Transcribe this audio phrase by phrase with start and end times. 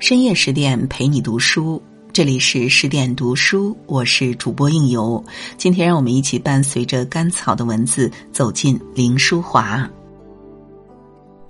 [0.00, 5.22] 深夜十点陪你读书，这里是十点读书，我是主播应由。
[5.56, 9.90] 今天让我们一起伴随着甘草的文字走进林淑华。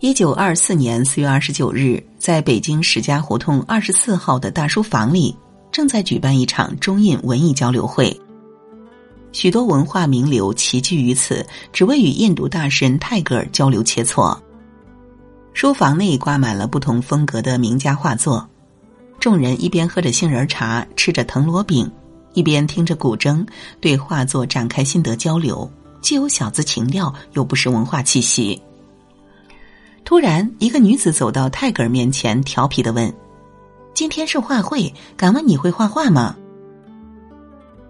[0.01, 5.37] 一九二四年四月二十九日，在北京史家胡同二十四号的大书房里，
[5.71, 8.19] 正在举办一场中印文艺交流会，
[9.31, 14.35] 许多文化名流齐聚于此，只为与印度大诗人泰戈尔交流切磋。
[15.61, 18.49] 书房内挂满了不同风格的名家画作，
[19.19, 21.91] 众人一边喝着杏仁茶，吃着藤萝饼，
[22.33, 23.45] 一边听着古筝，
[23.81, 25.69] 对画作展开心得交流，
[26.01, 28.63] 既有小资情调，又不失文化气息。
[30.05, 33.13] 突然，一个女子走到泰戈尔面前，调皮的问
[33.95, 36.37] ：“今天是画会，敢问你会画画吗？”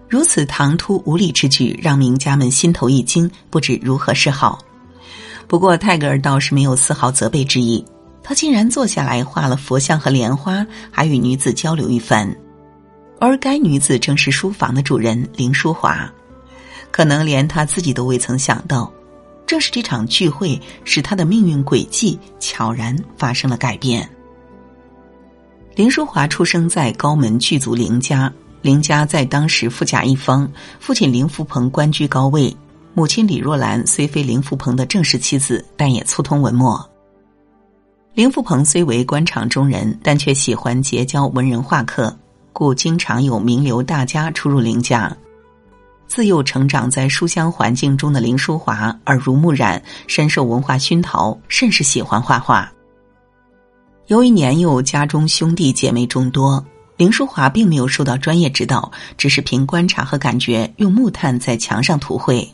[0.08, 4.58] 如此唐突无礼之举，让名家们心头一惊，不知如何是好。
[5.48, 7.82] 不过泰戈尔倒是没有丝毫责备之意，
[8.22, 12.32] 他竟然坐下来画了佛像和莲花，还与女子交流一番。
[13.18, 16.08] 而该女子正是书房的主人林淑华，
[16.90, 18.92] 可能连他自己都未曾想到，
[19.46, 24.08] 正是这场聚会使他的命运轨迹悄然发生了改变。
[25.74, 30.46] 林淑华出生在高门巨族林家，林家在当时富甲一方，
[30.78, 32.54] 父亲林福鹏官居高位。
[32.98, 36.84] 母亲李若兰虽非林福鹏的正式妻子，但也粗通文墨。
[38.12, 42.12] 林福鹏虽为官场中人，但却喜欢结交文人画客，
[42.52, 45.16] 故经常有名流大家出入林家。
[46.08, 52.68] 自幼成长在书香环境中的林淑华耳濡目染，深受文化熏陶，甚是喜欢画画。
[54.08, 62.52] 由于年幼，家中兄弟姐妹众多，林淑华并没有受到专业指导，只是凭观察和感觉，用木炭在墙上涂绘。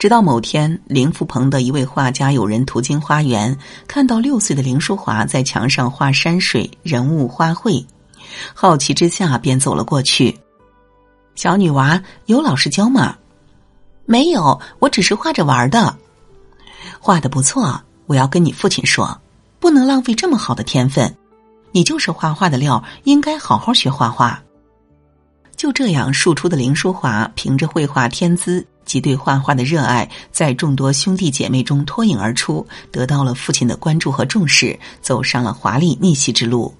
[0.00, 3.54] 直到某天，林福鹏的一位画家友人途经花园，
[3.86, 7.84] 看到六岁的林淑华在墙上画山水、人物、花卉，
[8.54, 10.34] 好奇之下便走了过去。
[11.34, 13.14] 小女娃有老师教吗？
[14.06, 15.94] 没有，我只是画着玩的。
[16.98, 19.20] 画的不错，我要跟你父亲说，
[19.58, 21.14] 不能浪费这么好的天分。
[21.72, 24.42] 你就是画画的料，应该好好学画画。
[25.56, 28.66] 就这样，庶出的林淑华凭着绘画天资。
[28.84, 36.74] 及对画画的热爱，在众多兄弟姐妹中脱颖而出，得到了父亲的关注和重视，走上了华丽逆袭之路。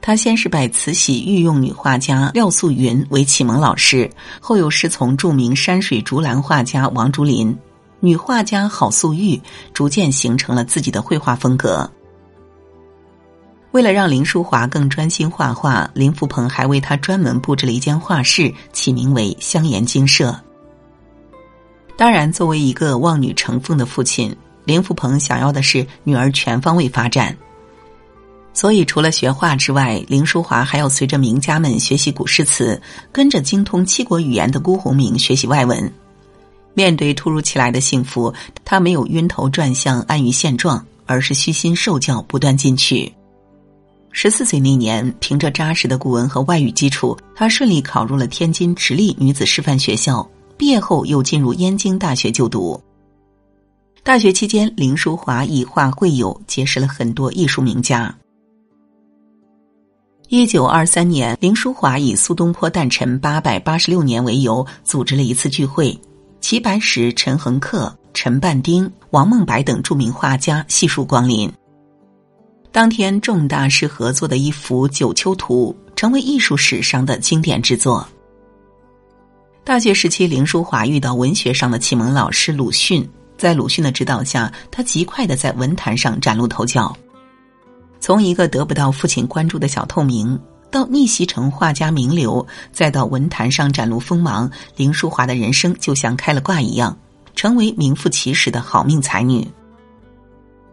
[0.00, 7.56] 他先是拜慈禧御用女画家廖素云为启蒙老师，后又师从著名山水竹篮画家王竹林、
[8.00, 9.40] 女画家郝素玉，
[9.72, 11.88] 逐渐形成了自己的绘画风格。
[13.72, 20.38] 为了让林淑华更专心画画，林福鹏还为她专门布置了一间画室，起名为香颜精舍。
[21.96, 24.34] 当然，作为一个望女成凤的父亲，
[24.64, 27.36] 林福鹏想要的是女儿全方位发展。
[28.52, 35.90] 所以，除了学画之外，林淑华还要随着名家们学习古诗词，跟着精通七国语言的辜鸿铭学习外文。
[36.74, 38.34] 面对突如其来的幸福，
[38.66, 43.10] 他没有晕头转向、安于现状，而是虚心受教，不断进取。
[44.12, 50.28] 十四岁那年，凭着扎实的古文和外语基础，他顺利考入了天津直隶女子师范学校。
[50.56, 52.80] 毕业后又进入燕京大学就读。
[54.04, 58.14] 大学期间，林淑华以画会友，结识了很多艺术名家。
[60.28, 65.98] 一九二三年，林淑华以苏东坡诞辰八百八十六年为由，组织了一次聚会。
[66.40, 71.50] 齐白石、陈恒恪、陈半丁、王孟白等著名画家悉数光临。
[72.72, 78.08] 当天，众大师合作的一幅《九丘图》成为艺术史上的经典之作。
[79.62, 83.06] 大学时期，林淑华遇到文学上的启蒙老师鲁迅，
[83.36, 86.96] 在鲁迅的指导下，他极快的在文坛上崭露头角。
[88.00, 90.40] 从一个得不到父亲关注的小透明，
[90.70, 96.96] 到逆袭成画家名流，再到文坛上展露锋芒，林淑华的人生就像开了挂一样，
[97.36, 99.46] 成为名副其实的好命才女。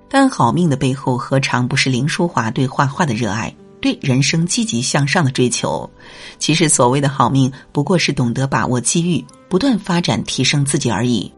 [0.10, 3.54] 但好命的背后，何尝不是林淑华对画画的热爱？
[3.82, 5.90] 对人生积极向上的追求，
[6.38, 11.32] 其实所谓的好命，不过是懂得把握机遇，不断发展提升自己而已。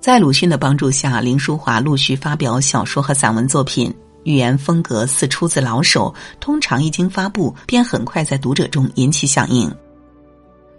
[0.00, 3.94] 在鲁迅的帮助下，林淑华陆续发表小说和散文作品，
[4.24, 9.72] 语言风格似出自老手，通常一经发布，便很快在读者中引起响应。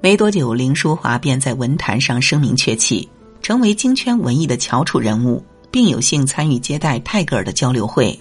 [0.02, 3.08] 没多久，林淑华便在文坛上声名鹊起，
[3.42, 8.18] 成为京圈文艺的翘楚人物，并有幸参与接待泰戈尔的交流会。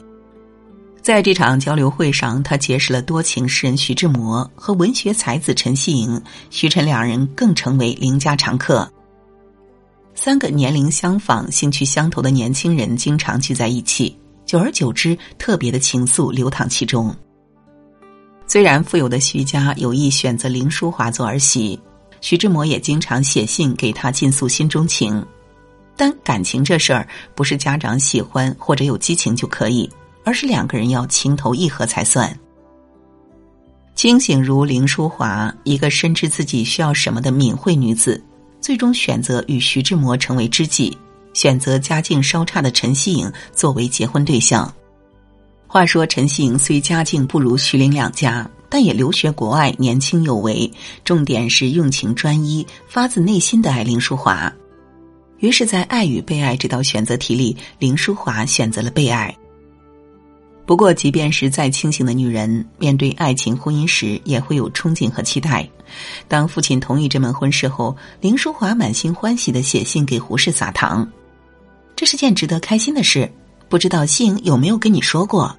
[1.00, 8.90] 在这场交流会上，他结识了多情诗人徐志摩和文学才子陈希莹，徐陈两人更成为邻家常客。
[10.14, 14.14] 三个年龄相仿、兴趣相投的年轻人经常聚在一起，
[14.44, 17.14] 久而久之，特别的情愫流淌其中。
[18.46, 21.78] 虽然富有的徐家有意选择林淑华做儿媳，
[22.20, 25.24] 徐志摩也经常写信给她尽诉心中情，
[25.98, 29.90] 但感情这事儿不是家长喜欢或者有激情就可以，
[30.24, 32.32] 而是两个人要情投意合才算。
[33.96, 38.22] 清醒如林淑华，一个深知自己需要什么的敏慧女子，
[38.60, 40.96] 最终选择与徐志摩成为知己，
[41.34, 44.72] 选择家境稍差的陈希颖作为结婚对象。
[45.66, 50.72] 话说陈希颖虽家境不如徐林两家，但也留学国外，年轻有为，
[51.04, 54.52] 重点是用情专一，发自内心的爱林淑华。
[55.40, 59.34] 于是，在爱与被爱这道选择题里，林淑华选择了被爱。
[60.66, 65.66] 不过，即便是再清醒的女人，面对爱情婚姻时，也会有憧憬和期待。
[66.28, 71.10] 当父亲同意这门婚事后，林淑华满心欢喜的写信给胡适撒糖，
[71.96, 73.30] 这是件值得开心的事。
[73.68, 75.56] 不知道信有没有跟你说过？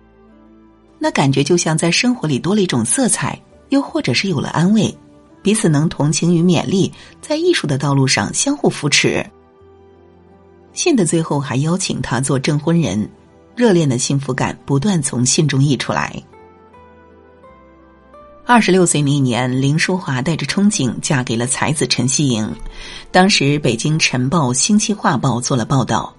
[1.00, 3.40] 那感觉就像在生活里多了一种色彩，
[3.70, 4.96] 又或者是有了安慰，
[5.42, 6.92] 彼此能同情与勉励，
[7.22, 9.26] 在艺术的道路上相互扶持。
[10.74, 13.10] 信的最后还邀请他做证婚人。
[13.56, 16.24] 热恋的幸福感不断从信中溢出来。
[18.46, 22.50] 二十六岁那年，林淑华带着憧憬嫁给了才子陈希莹。
[23.12, 26.16] 当时，北京晨报、星期画报做了报道。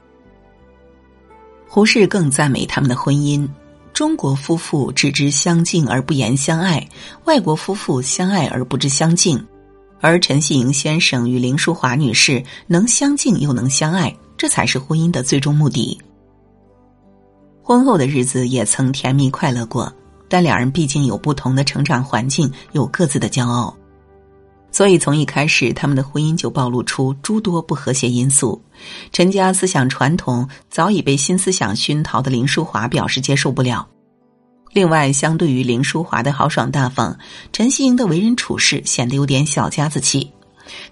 [1.67, 3.49] 胡适更赞美他们的婚姻：
[3.95, 6.87] 中国夫妇只知相敬而不言相爱，
[7.25, 9.43] 外国夫妇相爱而不知相敬。
[10.01, 16.01] 而陈希莹先生与林淑华女士能相敬又能相爱，这才是婚姻的最终目的。
[17.63, 19.93] 婚后的日子也曾甜蜜快乐过，
[20.31, 23.77] 但两人毕竟有不同的成长环境，有各自的骄傲，
[24.73, 28.59] 所以从一开始，他们的婚姻就暴露出诸多不和谐因素。
[29.13, 33.87] 陈家思想传统早已被新思想熏陶的林淑华表示接受不了。
[34.73, 37.15] 另外，相对于林淑华的豪爽大方，
[37.53, 40.33] 陈希莹的为人处事显得有点小家子气，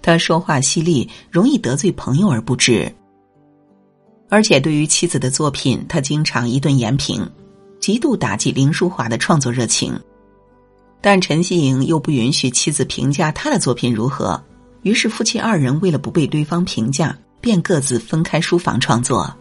[0.03, 2.93] 他说话犀利，容易得罪朋友而不知。
[4.29, 7.27] 而且对于妻子的作品，他经常一顿严评，
[7.79, 9.99] 极度打击林淑华的创作热情。
[11.01, 14.41] 但陈希莹又不允许妻子评价他的作品如何，
[14.83, 19.33] 于是夫妻二人为了不被对方评价，便各自分开书房创作。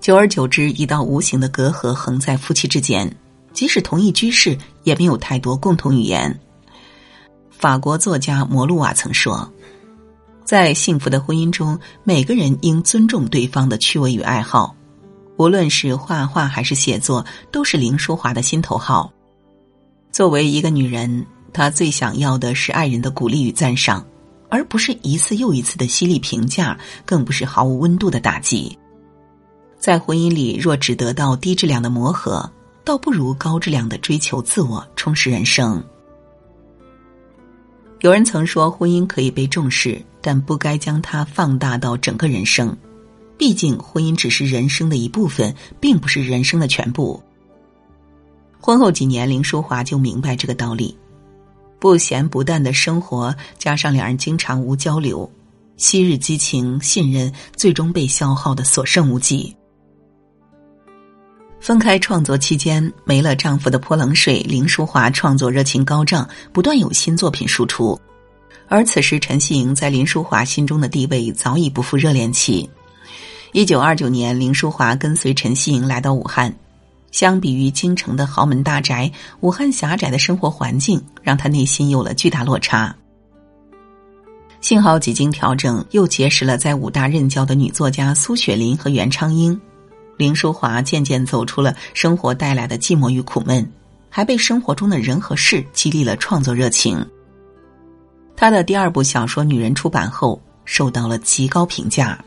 [0.00, 3.10] 久而久之，一道无形的隔阂横在夫妻之间，
[3.52, 6.38] 即使同一居室，也没有太多共同语言。
[7.50, 9.50] 法国作家摩路瓦曾说。
[10.44, 14.74] 在幸福的婚姻中，每个人应尊重对方的趣味与爱好，
[15.36, 19.12] 无论是画画还是写作，都是林淑华的心头好。
[20.10, 24.04] 作为一个女人，她最想要的是爱人的鼓励与赞赏，
[24.50, 28.76] 而不是一次又一次的犀利评价，更不是毫无温度的打击。
[29.78, 32.48] 在婚姻里，若只得到低质量的磨合，
[32.84, 35.82] 倒不如高质量的追求自我，充实人生。
[38.00, 42.74] 有人曾说，婚姻可以被重视，但不该将它放大到整个人生。
[43.36, 47.20] 毕竟，婚姻只是人生的一部分，并不是人生的全部。
[48.60, 50.96] 婚后几年，林淑华就明白这个道理。
[51.80, 55.28] 不咸不淡的生活，加上两人经常无交流，
[55.76, 59.56] 昔日激情、信任，最终被消耗的所剩无几。
[61.58, 68.00] 分开创作期间，没了丈夫的泼冷水，林淑华创作热情高涨，不断有新作品输出。
[68.72, 72.70] 而此时，陈希莹在林淑华心中的地位早已不复热恋期。
[73.52, 76.50] 一九二九年，林淑华跟随陈希莹来到武汉。
[77.10, 82.96] 相比于京城的豪门大宅，武汉狭窄的生活环境让她内心有了巨大落差。
[84.62, 89.60] 幸好几经调整，又结识了在武大任教的女作家苏雪林和袁昌英。
[90.16, 93.70] 林淑华渐渐走出了生活带来的寂寞与苦闷，
[94.08, 97.06] 还被生活中的人和事激励了创作热情。
[98.36, 102.18] 他的第二部小说《女人》出版后，受到了极高评价。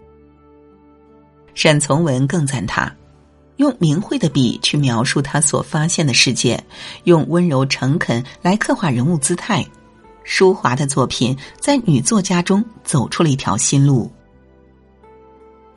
[1.54, 2.94] 沈从文更赞他，
[3.58, 6.62] 用明慧的笔去描述他所发现的世界，
[7.06, 9.66] 用温柔诚恳来刻画人物姿态。
[10.24, 14.12] 舒华的作品在女作家中走出了一条新路。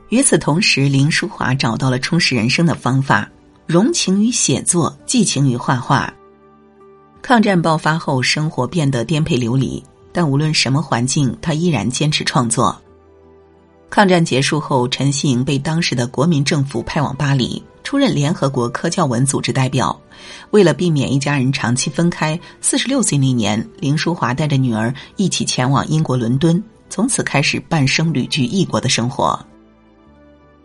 [0.09, 3.29] 与此同时，林淑华找到了充实人生的方法，
[3.67, 6.11] 融情于写作，寄情于画画。
[7.21, 9.83] 抗战爆发后，生活变得颠沛流离，
[10.19, 12.77] 但无论什么环境，他依然坚持创作。
[13.89, 19.97] 抗战结束后，陈希莹被当时的国民政府派往巴黎，出任联合国科教文组织代表。
[20.51, 29.39] 为了避免一家人长期分开，四十六岁那年，林淑华带着女儿一起前往英国伦敦，从此开始半生旅居异国的生活。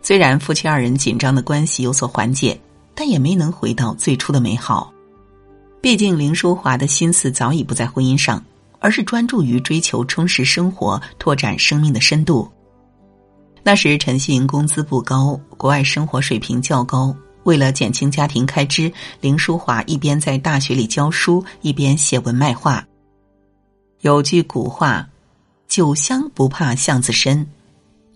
[0.01, 2.59] 虽然夫妻二人紧张的关系有所缓解，
[2.93, 4.91] 但也没能回到最初的美好。
[5.79, 8.43] 毕竟林淑华的心思早已不在婚姻上，
[8.85, 12.47] 而是专注于追求充实生活、拓展生命的深度。
[13.63, 17.15] 那时陈信工资不高，国外生活水平较高。
[17.45, 22.85] 为了减轻家庭开支，林淑华一边在大学里教书，一边写文卖画。
[24.01, 25.09] 有句古话
[25.67, 27.47] ：“酒香不怕巷子深。”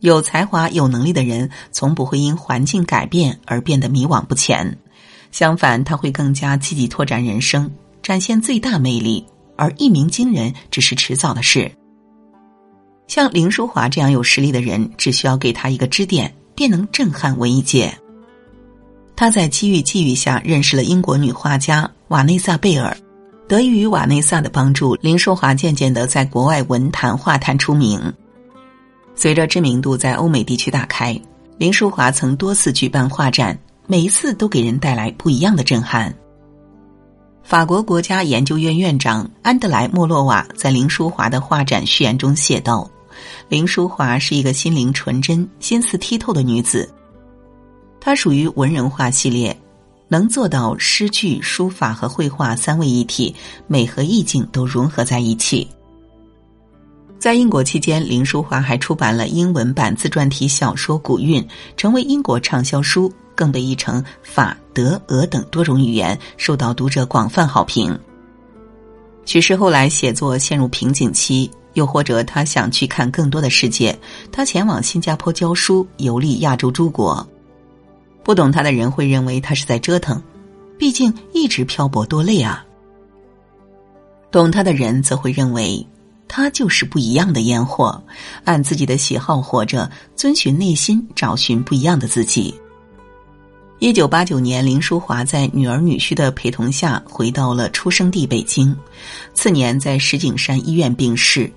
[0.01, 4.77] 有才华、有能力的人，从不会因环境改变而变得迷惘不前。
[5.31, 7.71] 相反，他会更加积极拓展人生，
[8.03, 9.25] 展现最大魅力。
[9.60, 11.70] 而一鸣惊人只是迟早的事。
[13.08, 17.94] 像林淑华这样有实力的人，只需要给他一个支点，便能震撼文艺界。
[19.18, 22.96] 他在机遇际遇下认识了英国女画家瓦内萨·贝尔，
[23.50, 28.00] 得益于瓦内萨的帮助，林淑华渐渐的在国外文坛画坛出名。
[29.13, 31.20] 随着知名度在欧美地区打开，
[31.58, 36.16] 林淑华曾多次举办画展，每一次都给人带来不一样的震撼。
[37.50, 42.88] 法国国家研究院院长安德莱·莫洛瓦在林淑华的画展序言中写道
[43.50, 46.88] ：“林淑华是一个心灵纯真、心思剔透的女子。
[48.00, 49.60] 她属于文人画系列，
[50.08, 53.34] 能做到诗句、书法和绘画三位一体，
[53.65, 55.68] 美和意境都融合在一起。”
[57.18, 61.41] 在英国期间，林淑华还出版了英文版自传体小说《古韵》，
[61.75, 67.98] 成为英国畅销书，更被译成法、德、俄等多种语言，受到读者广泛好评。
[69.24, 73.98] 许是后来写作陷入瓶颈期，又或者他想去看更多的世界，
[74.29, 77.25] 他前往新加坡教书，游历亚洲诸国。
[78.25, 80.22] 不懂他的人会认为他是在折腾，
[80.77, 82.65] 毕竟一直漂泊多累啊。
[84.29, 85.88] 懂他的人则会认为。
[86.31, 88.00] 他就是不一样的烟火，
[88.43, 92.53] 按自己的喜好活着，遵循内心，找寻不一样的自己。
[93.79, 98.75] 一九八九年，林淑华在女儿女婿的陪同下回到了出生地北京，
[99.33, 101.50] 次年在石景山医院病逝。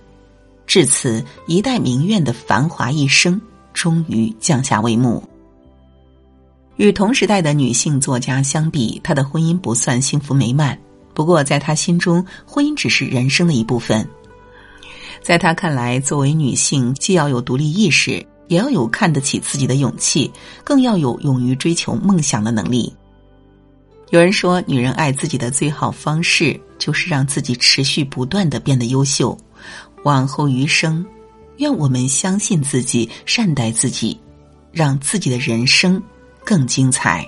[0.64, 3.40] 至此，一代名媛的繁华一生
[3.72, 5.20] 终于降下帷幕。
[6.76, 10.78] 与同时代的女性作家相比，她的婚姻不算幸福美满，
[11.14, 14.08] 不过在她心中，婚姻只是人生的一部分。
[15.20, 20.30] 在他看来，作为女性，既要有独立意识，也要有看得起自己的勇气，
[20.62, 22.94] 更要有勇于追求梦想的能力。
[24.10, 29.34] 有人说，女人爱自己的最好方式，就是让自己持续不断的变得优秀。
[30.02, 31.02] 往后余生，
[31.56, 34.20] 愿我们相信自己，善待自己，
[34.70, 36.02] 让自己的人生
[36.44, 37.26] 更精彩。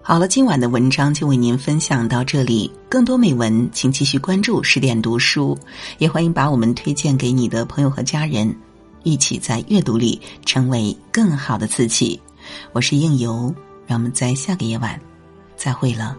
[0.00, 2.70] 好了，今晚的文章就为您分享到这里。
[2.88, 5.58] 更多美文，请继续关注十点读书，
[5.98, 8.56] 也欢迎把我们推荐给你的朋友和家人，
[9.06, 12.20] 一起在阅读里成为更好的自己。
[12.72, 13.54] 我是应由，
[13.86, 15.00] 让我们在下个夜晚
[15.56, 16.16] 再会了。